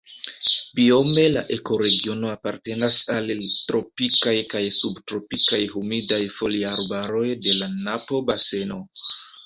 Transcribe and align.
Biome 0.77 1.25
la 1.33 1.43
ekoregiono 1.55 2.31
apartenas 2.37 2.97
al 3.17 3.29
tropikaj 3.69 4.35
kaj 4.55 4.65
subtropikaj 4.81 5.63
humidaj 5.77 6.23
foliarbaroj 6.41 7.27
de 7.49 7.59
la 7.63 7.73
Napo-baseno. 7.89 8.85